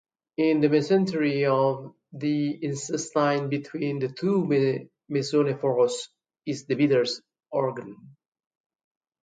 [0.37, 4.47] In the mesentery of the intestine between the two
[5.07, 6.07] mesonephros
[6.43, 7.97] is the Bidder's organ.